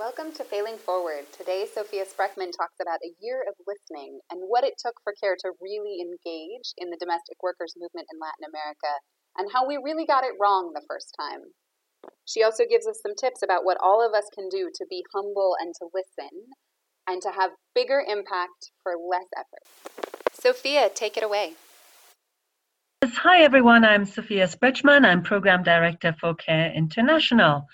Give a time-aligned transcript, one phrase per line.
[0.00, 1.30] Welcome to Failing Forward.
[1.36, 5.36] Today, Sofia Sprechmann talks about a year of listening and what it took for CARE
[5.40, 8.88] to really engage in the domestic workers movement in Latin America
[9.36, 11.40] and how we really got it wrong the first time.
[12.24, 15.04] She also gives us some tips about what all of us can do to be
[15.12, 16.48] humble and to listen
[17.06, 19.68] and to have bigger impact for less effort.
[20.32, 21.52] Sofia, take it away.
[23.04, 25.04] Hi everyone, I'm Sofia Sprechmann.
[25.04, 27.66] I'm Program Director for CARE International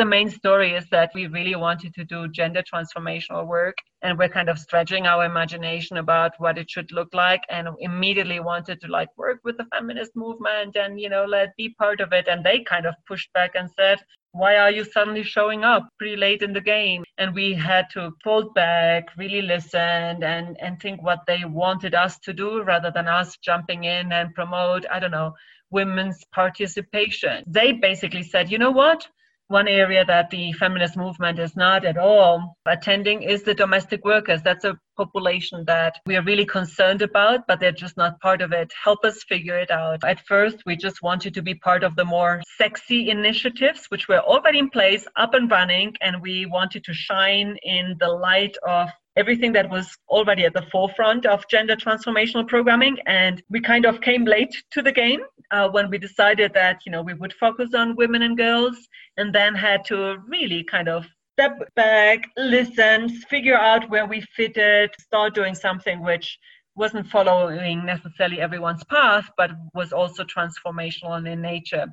[0.00, 4.30] the main story is that we really wanted to do gender transformational work and we're
[4.30, 8.88] kind of stretching our imagination about what it should look like and immediately wanted to
[8.88, 12.28] like work with the feminist movement and you know let be part of it.
[12.28, 13.98] And they kind of pushed back and said
[14.32, 17.04] why are you suddenly showing up pretty late in the game?
[17.18, 22.18] And we had to fold back really listen and and think what they wanted us
[22.20, 25.34] to do rather than us jumping in and promote i don't know
[25.72, 27.44] women's participation.
[27.46, 29.06] They basically said you know what
[29.50, 34.40] one area that the feminist movement is not at all attending is the domestic workers.
[34.42, 38.52] That's a population that we are really concerned about, but they're just not part of
[38.52, 38.72] it.
[38.84, 40.04] Help us figure it out.
[40.04, 44.20] At first, we just wanted to be part of the more sexy initiatives, which were
[44.20, 48.88] already in place, up and running, and we wanted to shine in the light of
[49.16, 54.00] everything that was already at the forefront of gender transformational programming and we kind of
[54.00, 55.20] came late to the game
[55.50, 58.76] uh, when we decided that you know we would focus on women and girls
[59.16, 64.90] and then had to really kind of step back listen figure out where we fitted
[64.98, 66.38] start doing something which
[66.76, 71.86] wasn't following necessarily everyone's path but was also transformational in nature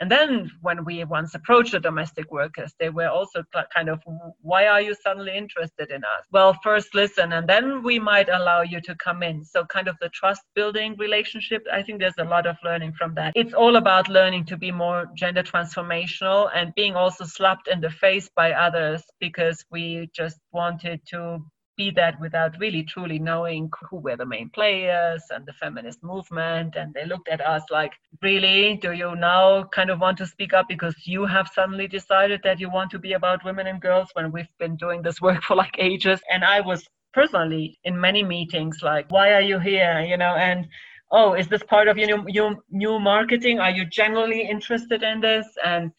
[0.00, 4.00] and then when we once approached the domestic workers, they were also kind of,
[4.40, 6.26] why are you suddenly interested in us?
[6.30, 9.44] Well, first listen, and then we might allow you to come in.
[9.44, 13.14] So, kind of the trust building relationship, I think there's a lot of learning from
[13.14, 13.32] that.
[13.34, 17.90] It's all about learning to be more gender transformational and being also slapped in the
[17.90, 21.44] face by others because we just wanted to
[21.76, 26.76] be that without really truly knowing who were the main players and the feminist movement.
[26.76, 28.76] And they looked at us like, really?
[28.76, 32.60] Do you now kind of want to speak up because you have suddenly decided that
[32.60, 35.56] you want to be about women and girls when we've been doing this work for
[35.56, 36.20] like ages?
[36.30, 40.00] And I was personally in many meetings like, why are you here?
[40.00, 40.66] You know, and
[41.10, 43.58] oh, is this part of your new, your new marketing?
[43.60, 45.46] Are you generally interested in this?
[45.64, 45.92] And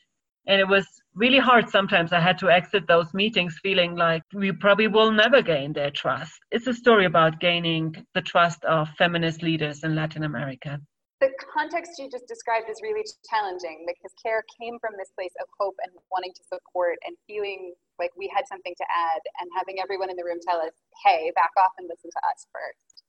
[0.46, 0.86] and it was
[1.16, 2.12] really hard sometimes.
[2.12, 6.40] I had to exit those meetings feeling like we probably will never gain their trust.
[6.52, 10.80] It's a story about gaining the trust of feminist leaders in latin america.
[11.22, 15.48] The context you just described is really challenging because care came from this place of
[15.58, 19.80] hope and wanting to support and feeling like we had something to add and having
[19.80, 20.74] everyone in the room tell us
[21.06, 23.04] hey back off and listen to us first.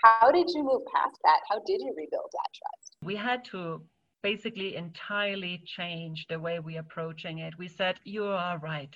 [0.00, 1.40] How did you move past that?
[1.50, 2.96] How did you rebuild that trust?
[3.04, 3.82] We had to
[4.22, 7.58] basically entirely changed the way we're approaching it.
[7.58, 8.94] We said, You are right.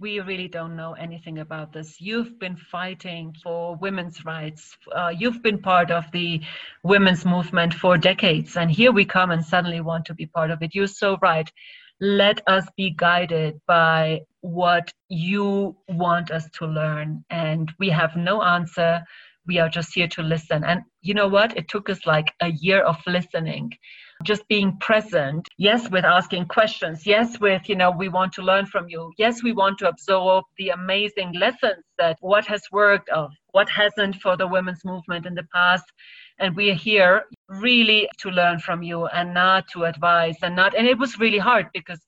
[0.00, 2.00] We really don't know anything about this.
[2.00, 4.76] You've been fighting for women's rights.
[4.92, 6.42] Uh, you've been part of the
[6.82, 8.56] women's movement for decades.
[8.56, 10.74] And here we come and suddenly want to be part of it.
[10.74, 11.50] You're so right.
[12.00, 17.24] Let us be guided by what you want us to learn.
[17.30, 19.04] And we have no answer.
[19.46, 20.64] We are just here to listen.
[20.64, 21.56] And you know what?
[21.56, 23.72] It took us like a year of listening
[24.22, 28.64] just being present yes with asking questions yes with you know we want to learn
[28.64, 33.30] from you yes we want to absorb the amazing lessons that what has worked of
[33.52, 35.84] what hasn't for the women's movement in the past
[36.38, 40.74] and we are here really to learn from you and not to advise and not
[40.76, 42.00] and it was really hard because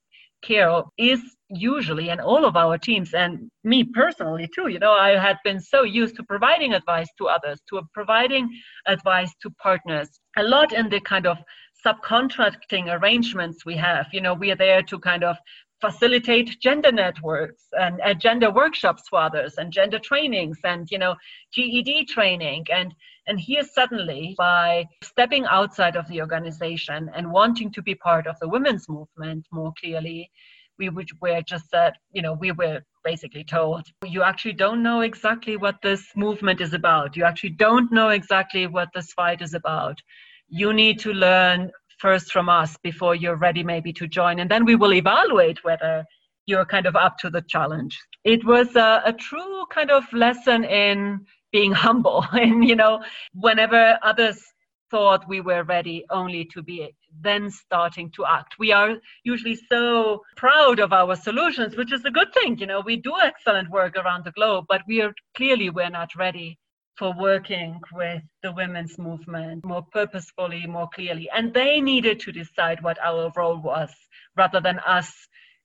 [0.47, 5.11] care is usually and all of our teams and me personally too you know i
[5.27, 8.49] had been so used to providing advice to others to providing
[8.87, 11.39] advice to partners a lot in the kind of
[11.87, 14.07] subcontracting arrangements we have.
[14.13, 15.37] You know, we are there to kind of
[15.81, 21.15] facilitate gender networks and uh, gender workshops for others and gender trainings and you know
[21.53, 22.67] GED training.
[22.73, 22.95] And
[23.27, 28.39] and here suddenly by stepping outside of the organization and wanting to be part of
[28.41, 30.31] the women's movement more clearly
[30.79, 35.01] we would, were just that you know we were basically told you actually don't know
[35.01, 37.17] exactly what this movement is about.
[37.17, 40.01] You actually don't know exactly what this fight is about.
[40.49, 44.39] You need to learn first from us before you're ready maybe to join.
[44.41, 46.05] And then we will evaluate whether
[46.47, 47.99] you're kind of up to the challenge.
[48.25, 53.03] It was a, a true kind of lesson in being humble and you know
[53.35, 54.43] whenever others
[54.91, 58.55] thought we were ready only to be then starting to act.
[58.59, 62.81] We are usually so proud of our solutions which is a good thing you know
[62.81, 66.59] we do excellent work around the globe but we are clearly we're not ready
[66.99, 71.29] for working with the women's movement more purposefully, more clearly.
[71.35, 73.91] And they needed to decide what our role was
[74.37, 75.13] rather than us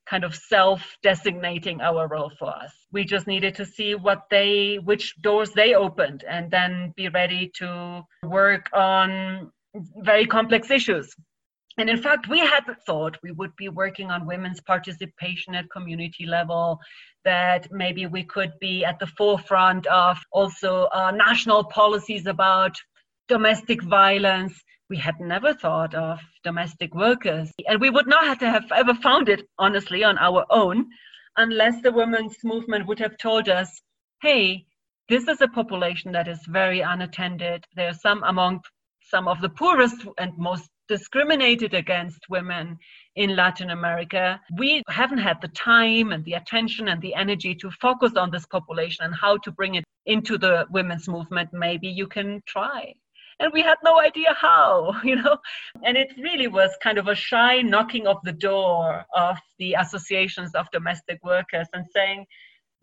[0.09, 2.73] kind of self designating our role for us.
[2.91, 7.51] We just needed to see what they, which doors they opened, and then be ready
[7.55, 9.51] to work on
[9.97, 11.15] very complex issues.
[11.77, 16.25] And in fact, we had thought we would be working on women's participation at community
[16.25, 16.79] level,
[17.23, 22.75] that maybe we could be at the forefront of also uh, national policies about
[23.27, 27.49] domestic violence we had never thought of domestic workers.
[27.65, 30.85] And we would not have to have ever found it, honestly, on our own,
[31.37, 33.81] unless the women's movement would have told us,
[34.21, 34.65] hey,
[35.07, 37.63] this is a population that is very unattended.
[37.73, 38.59] There are some among
[39.01, 42.77] some of the poorest and most discriminated against women
[43.15, 44.41] in Latin America.
[44.57, 48.45] We haven't had the time and the attention and the energy to focus on this
[48.45, 51.49] population and how to bring it into the women's movement.
[51.53, 52.93] Maybe you can try
[53.39, 55.37] and we had no idea how, you know.
[55.85, 60.53] And it really was kind of a shy knocking of the door of the associations
[60.55, 62.25] of domestic workers and saying,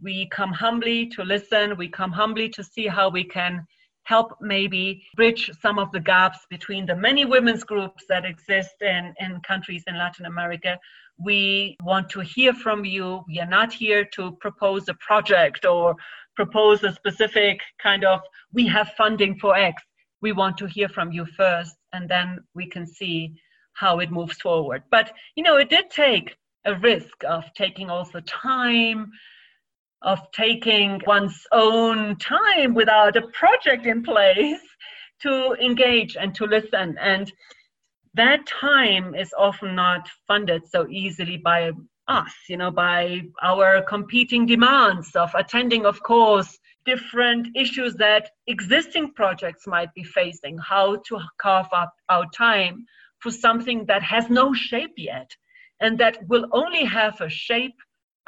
[0.00, 3.66] we come humbly to listen, we come humbly to see how we can
[4.12, 9.14] help maybe bridge some of the gaps between the many women's groups that exist in,
[9.20, 10.78] in countries in Latin America.
[11.18, 13.22] We want to hear from you.
[13.28, 15.96] We are not here to propose a project or
[16.36, 18.20] propose a specific kind of,
[18.52, 19.82] we have funding for X
[20.20, 23.34] we want to hear from you first and then we can see
[23.72, 28.20] how it moves forward but you know it did take a risk of taking also
[28.20, 29.10] time
[30.02, 34.60] of taking one's own time without a project in place
[35.20, 36.96] to engage and to listen.
[37.00, 37.32] And
[38.14, 41.72] that time is often not funded so easily by
[42.08, 46.58] us you know by our competing demands of attending of course
[46.88, 52.86] different issues that existing projects might be facing, how to carve up our time
[53.18, 55.30] for something that has no shape yet
[55.80, 57.78] and that will only have a shape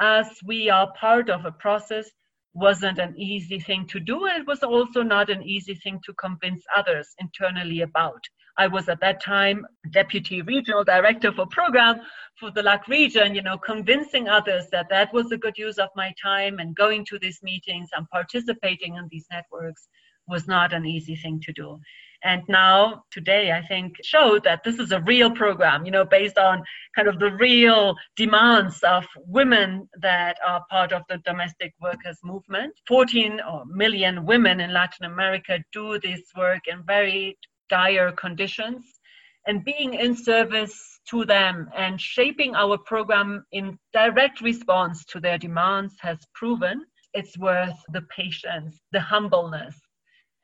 [0.01, 2.09] as we are part of a process
[2.53, 4.25] wasn't an easy thing to do.
[4.25, 8.21] And it was also not an easy thing to convince others internally about.
[8.57, 12.01] I was at that time deputy regional director for program
[12.37, 15.89] for the LAC region, you know, convincing others that that was a good use of
[15.95, 19.87] my time and going to these meetings and participating in these networks
[20.27, 21.79] was not an easy thing to do.
[22.23, 26.37] And now, today, I think showed that this is a real program, you know, based
[26.37, 26.63] on
[26.95, 32.73] kind of the real demands of women that are part of the domestic workers movement.
[32.87, 37.37] 14 million women in Latin America do this work in very
[37.69, 38.99] dire conditions
[39.47, 45.37] and being in service to them and shaping our program in direct response to their
[45.37, 49.75] demands has proven it's worth the patience, the humbleness,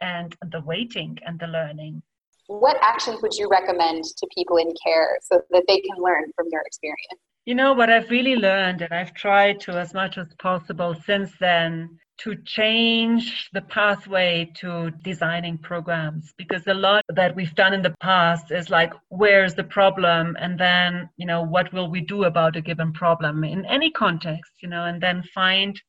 [0.01, 2.01] and the waiting and the learning.
[2.47, 6.47] What actions would you recommend to people in care so that they can learn from
[6.51, 7.21] your experience?
[7.45, 11.31] You know, what I've really learned, and I've tried to as much as possible since
[11.39, 17.83] then, to change the pathway to designing programs because a lot that we've done in
[17.83, 22.23] the past is like where's the problem and then you know what will we do
[22.23, 25.79] about a given problem in any context you know and then find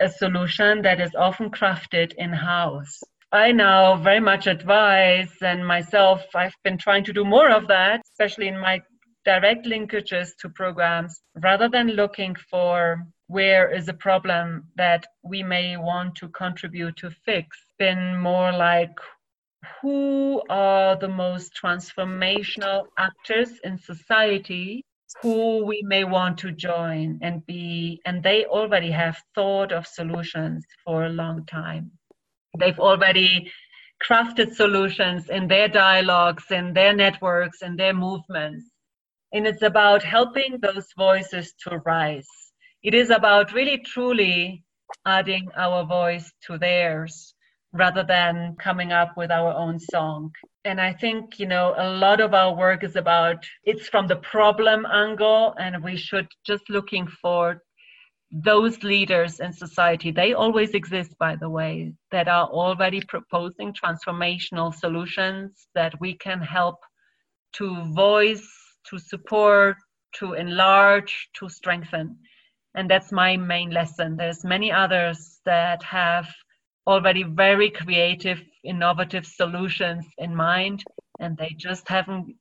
[0.00, 3.00] a solution that is often crafted in house
[3.32, 8.02] I now very much advise, and myself, I've been trying to do more of that,
[8.10, 8.82] especially in my
[9.24, 15.76] direct linkages to programs, rather than looking for where is a problem that we may
[15.76, 18.98] want to contribute to fix, been more like
[19.80, 24.84] who are the most transformational actors in society
[25.22, 30.64] who we may want to join and be and they already have thought of solutions
[30.84, 31.90] for a long time.
[32.58, 33.50] They've already
[34.02, 38.64] crafted solutions in their dialogues in their networks in their movements.
[39.32, 42.28] And it's about helping those voices to rise.
[42.82, 44.64] It is about really truly
[45.06, 47.34] adding our voice to theirs
[47.72, 50.32] rather than coming up with our own song.
[50.64, 54.16] And I think, you know, a lot of our work is about it's from the
[54.16, 57.62] problem angle, and we should just looking for
[58.30, 60.10] those leaders in society.
[60.10, 66.40] They always exist, by the way, that are already proposing transformational solutions that we can
[66.40, 66.76] help
[67.54, 68.48] to voice,
[68.88, 69.76] to support,
[70.16, 72.18] to enlarge, to strengthen
[72.74, 76.28] and that's my main lesson there's many others that have
[76.90, 80.82] already very creative innovative solutions in mind
[81.20, 82.34] and they just haven't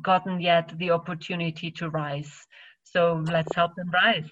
[0.00, 2.32] gotten yet the opportunity to rise.
[2.84, 4.30] So let's help them rise.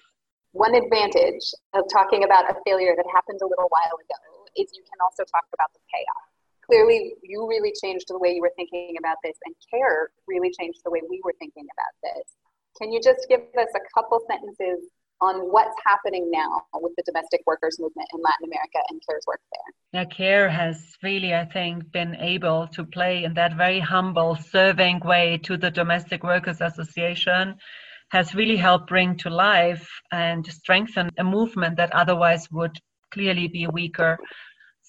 [0.53, 4.19] One advantage of talking about a failure that happened a little while ago
[4.57, 6.27] is you can also talk about the payoff.
[6.65, 10.79] Clearly you really changed the way you were thinking about this and care really changed
[10.83, 12.33] the way we were thinking about this.
[12.81, 14.89] Can you just give us a couple sentences
[15.21, 19.39] on what's happening now with the domestic workers movement in Latin America and CARE's work
[19.51, 20.01] there.
[20.01, 25.01] Yeah, CARE has really, I think, been able to play in that very humble, serving
[25.01, 27.55] way to the Domestic Workers Association,
[28.09, 32.77] has really helped bring to life and strengthen a movement that otherwise would
[33.11, 34.17] clearly be weaker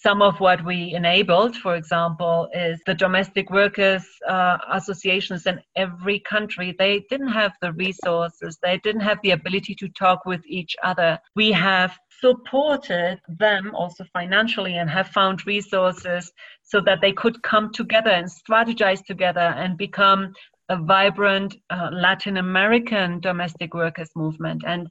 [0.02, 6.18] some of what we enabled, for example, is the domestic workers uh, associations in every
[6.20, 6.74] country.
[6.76, 11.18] They didn't have the resources, they didn't have the ability to talk with each other.
[11.36, 16.32] We have supported them also financially and have found resources
[16.62, 20.32] so that they could come together and strategize together and become
[20.68, 24.62] a vibrant uh, Latin American domestic workers movement.
[24.66, 24.88] And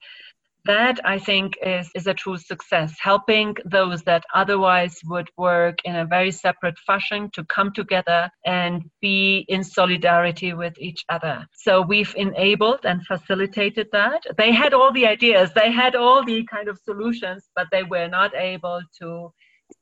[0.65, 5.95] that I think is, is a true success, helping those that otherwise would work in
[5.95, 11.47] a very separate fashion to come together and be in solidarity with each other.
[11.53, 14.23] So we've enabled and facilitated that.
[14.37, 18.07] They had all the ideas, they had all the kind of solutions, but they were
[18.07, 19.33] not able to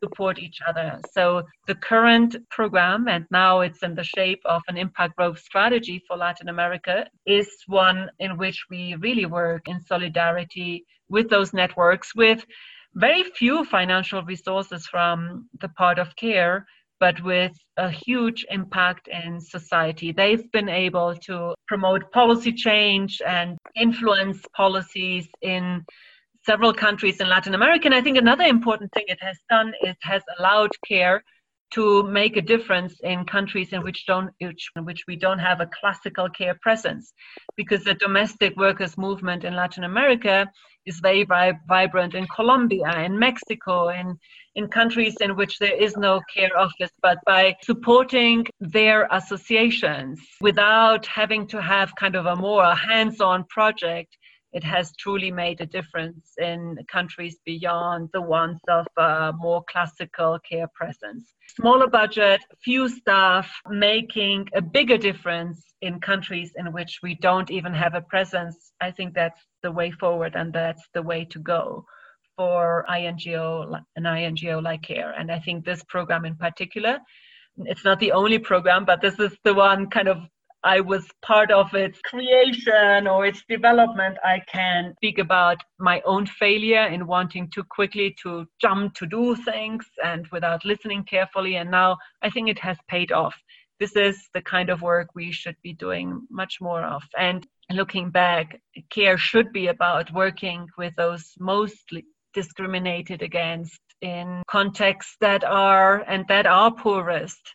[0.03, 0.99] support each other.
[1.11, 6.03] So the current program, and now it's in the shape of an impact growth strategy
[6.07, 12.15] for Latin America, is one in which we really work in solidarity with those networks
[12.15, 12.45] with
[12.95, 16.65] very few financial resources from the part of care
[16.99, 20.11] but with a huge impact in society.
[20.11, 25.85] They've been able to promote policy change and influence policies in
[26.45, 27.85] several countries in Latin America.
[27.85, 31.23] And I think another important thing it has done is has allowed care
[31.71, 35.69] to make a difference in countries in which don't in which we don't have a
[35.79, 37.13] classical care presence
[37.55, 40.47] because the domestic workers movement in Latin America
[40.85, 41.23] is very
[41.67, 44.17] vibrant in Colombia in Mexico in
[44.55, 51.05] in countries in which there is no care office but by supporting their associations without
[51.05, 54.17] having to have kind of a more hands-on project
[54.51, 60.39] it has truly made a difference in countries beyond the ones of uh, more classical
[60.39, 61.33] care presence.
[61.55, 67.73] Smaller budget, few staff, making a bigger difference in countries in which we don't even
[67.73, 68.71] have a presence.
[68.81, 71.85] I think that's the way forward and that's the way to go
[72.35, 75.13] for INGO, an INGO like CARE.
[75.17, 76.99] And I think this program in particular,
[77.57, 80.19] it's not the only program, but this is the one kind of
[80.63, 86.25] I was part of its creation or its development, I can speak about my own
[86.25, 91.55] failure in wanting too quickly to jump to do things and without listening carefully.
[91.55, 93.35] And now I think it has paid off.
[93.79, 97.03] This is the kind of work we should be doing much more of.
[97.17, 105.15] And looking back, care should be about working with those mostly discriminated against in contexts
[105.21, 107.53] that are and that are poorest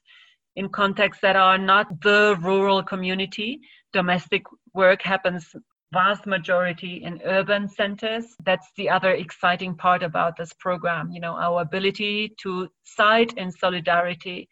[0.56, 3.60] in contexts that are not the rural community.
[3.92, 4.42] Domestic
[4.72, 5.54] work happens
[5.92, 8.24] vast majority in urban centers.
[8.44, 13.52] That's the other exciting part about this program, you know, our ability to side in
[13.52, 14.48] solidarity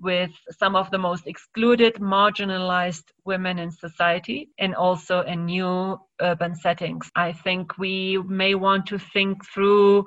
[0.00, 6.54] with some of the most excluded, marginalized women in society and also in new urban
[6.54, 7.10] settings.
[7.16, 10.06] I think we may want to think through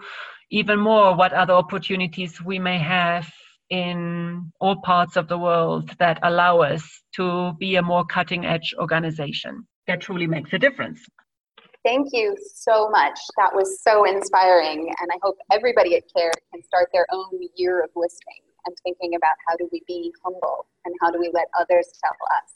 [0.51, 3.27] even more what other opportunities we may have
[3.69, 8.73] in all parts of the world that allow us to be a more cutting edge
[8.79, 10.99] organization that truly makes a difference.
[11.83, 13.17] Thank you so much.
[13.37, 14.93] That was so inspiring.
[14.99, 19.15] And I hope everybody at CARE can start their own year of listening and thinking
[19.15, 22.45] about how do we be humble and how do we let others tell us